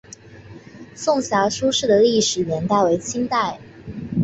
[0.95, 3.59] 颂遐书室的历史年代为清代。